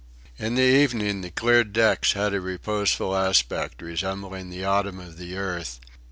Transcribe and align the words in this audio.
In 0.39 0.55
the 0.55 0.63
evening 0.63 1.21
the 1.21 1.29
cleared 1.29 1.73
decks 1.73 2.13
had 2.13 2.33
a 2.33 2.41
reposeful 2.41 3.15
aspect, 3.15 3.83
resembling 3.83 4.49
the 4.49 4.65
autumn 4.65 4.99
of 4.99 5.19
the 5.19 5.37
earth. 5.37 5.79